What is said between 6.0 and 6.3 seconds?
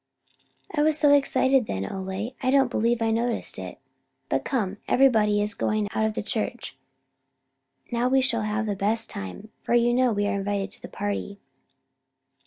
of the